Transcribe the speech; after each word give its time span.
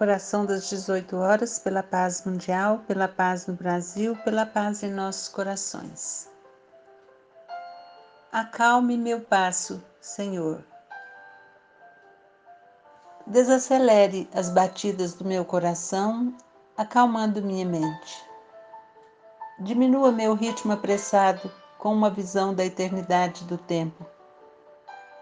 Oração 0.00 0.46
das 0.46 0.68
18 0.68 1.16
horas 1.16 1.58
pela 1.58 1.82
paz 1.82 2.24
mundial, 2.24 2.78
pela 2.86 3.08
paz 3.08 3.48
no 3.48 3.54
Brasil, 3.54 4.14
pela 4.24 4.46
paz 4.46 4.84
em 4.84 4.92
nossos 4.92 5.28
corações. 5.28 6.30
Acalme 8.30 8.96
meu 8.96 9.20
passo, 9.20 9.82
Senhor. 10.00 10.64
Desacelere 13.26 14.30
as 14.32 14.48
batidas 14.48 15.14
do 15.14 15.24
meu 15.24 15.44
coração, 15.44 16.32
acalmando 16.76 17.42
minha 17.42 17.66
mente. 17.66 18.24
Diminua 19.58 20.12
meu 20.12 20.34
ritmo 20.34 20.72
apressado 20.72 21.50
com 21.76 21.92
uma 21.92 22.08
visão 22.08 22.54
da 22.54 22.64
eternidade 22.64 23.42
do 23.46 23.58
tempo. 23.58 24.06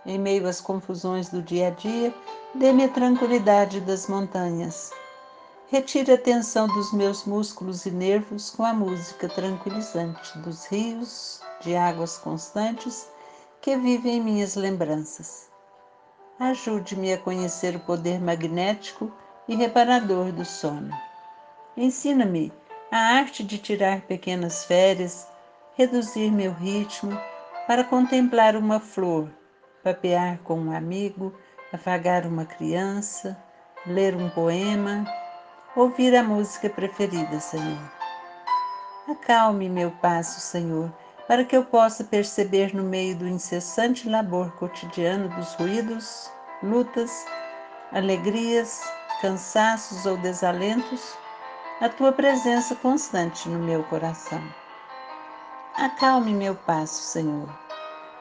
Em 0.07 0.19
meio 0.19 0.47
às 0.47 0.61
confusões 0.61 1.29
do 1.29 1.43
dia 1.43 1.69
a 1.69 1.71
dia, 1.71 2.15
Dê-me 2.59 2.85
a 2.85 2.89
tranquilidade 2.89 3.83
das 3.83 4.07
montanhas. 4.07 4.91
Retire 5.69 6.11
a 6.13 6.17
tensão 6.17 6.67
dos 6.67 6.91
meus 6.91 7.27
músculos 7.27 7.85
e 7.85 7.91
nervos 7.91 8.49
com 8.49 8.65
a 8.65 8.73
música 8.73 9.29
tranquilizante 9.29 10.39
dos 10.39 10.65
rios 10.65 11.43
de 11.61 11.77
águas 11.77 12.17
constantes 12.17 13.11
que 13.61 13.77
vivem 13.77 14.17
em 14.17 14.21
minhas 14.23 14.57
lembranças. 14.57 15.51
Ajude-me 16.41 17.13
a 17.13 17.19
conhecer 17.19 17.77
o 17.77 17.81
poder 17.81 18.23
magnético 18.23 19.13
e 19.47 19.55
reparador 19.55 20.33
do 20.33 20.47
sono. 20.47 20.97
Ensina-me 21.77 22.51
a 22.91 23.19
arte 23.19 23.45
de 23.45 23.59
tirar 23.59 24.01
pequenas 24.01 24.65
férias, 24.65 25.27
reduzir 25.77 26.31
meu 26.31 26.55
ritmo 26.55 27.21
para 27.67 27.85
contemplar 27.85 28.57
uma 28.57 28.81
flor, 28.81 29.29
papear 29.87 30.39
com 30.39 30.59
um 30.59 30.73
amigo 30.77 31.33
afagar 31.73 32.27
uma 32.27 32.45
criança, 32.45 33.37
ler 33.87 34.17
um 34.17 34.29
poema, 34.31 35.05
ouvir 35.77 36.17
a 36.17 36.25
música 36.25 36.69
preferida, 36.69 37.39
Senhor. 37.39 37.79
Acalme 39.09 39.69
meu 39.69 39.93
passo, 40.03 40.41
Senhor, 40.41 40.93
para 41.29 41.45
que 41.45 41.57
eu 41.57 41.65
possa 41.65 42.03
perceber 42.03 42.75
no 42.75 42.83
meio 42.83 43.15
do 43.17 43.29
incessante 43.29 44.09
labor 44.09 44.51
cotidiano 44.57 45.29
dos 45.37 45.55
ruídos, 45.55 46.33
lutas, 46.65 47.25
alegrias, 47.93 48.83
cansaços 49.21 50.05
ou 50.05 50.17
desalentos, 50.17 51.17
a 51.81 51.89
tua 51.89 52.11
presença 52.11 52.75
constante 52.75 53.49
no 53.49 53.61
meu 53.61 53.85
coração. 53.85 54.43
Acalme 55.77 56.33
meu 56.33 56.57
passo, 56.57 57.03
Senhor, 57.03 57.66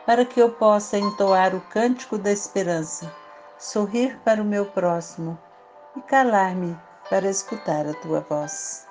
para 0.06 0.26
que 0.26 0.40
eu 0.40 0.52
possa 0.52 0.98
entoar 0.98 1.56
o 1.56 1.62
cântico 1.62 2.18
da 2.18 2.32
esperança 2.32 3.12
sorrir 3.58 4.20
para 4.24 4.42
o 4.42 4.46
meu 4.46 4.66
próximo 4.66 5.38
e 5.96 6.02
calar-me 6.02 6.78
para 7.10 7.30
escutar 7.30 7.88
a 7.88 7.94
tua 7.96 8.22
voz. 8.22 8.88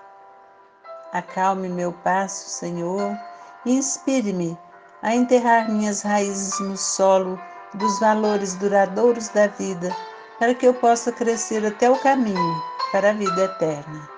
Acalme 1.12 1.68
meu 1.68 1.92
passo, 1.92 2.48
Senhor, 2.48 3.16
e 3.64 3.72
inspire-me 3.76 4.58
a 5.02 5.14
enterrar 5.14 5.70
minhas 5.70 6.02
raízes 6.02 6.58
no 6.60 6.76
solo 6.76 7.38
dos 7.74 8.00
valores 8.00 8.54
duradouros 8.54 9.28
da 9.28 9.46
vida, 9.46 9.94
para 10.38 10.54
que 10.54 10.66
eu 10.66 10.74
possa 10.74 11.12
crescer 11.12 11.64
até 11.64 11.90
o 11.90 11.98
caminho 11.98 12.62
para 12.90 13.10
a 13.10 13.12
vida 13.12 13.44
eterna. 13.44 14.08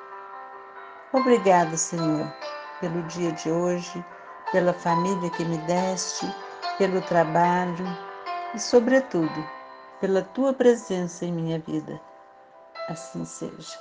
Obrigada, 1.12 1.76
Senhor, 1.76 2.32
pelo 2.80 3.02
dia 3.04 3.32
de 3.32 3.50
hoje, 3.50 4.04
pela 4.52 4.72
família 4.72 5.30
que 5.30 5.44
me 5.44 5.58
deste, 5.58 6.26
pelo 6.78 7.00
trabalho 7.02 7.84
e, 8.54 8.58
sobretudo, 8.58 9.48
pela 10.00 10.22
tua 10.22 10.52
presença 10.52 11.24
em 11.24 11.32
minha 11.32 11.58
vida. 11.58 12.00
Assim 12.88 13.24
seja. 13.24 13.78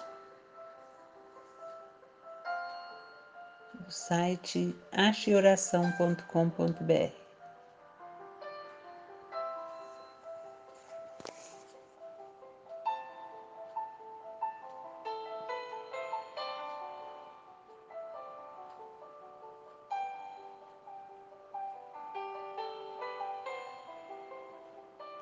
O 3.88 3.92
site 3.92 4.76
acheoração.com.br 4.92 7.25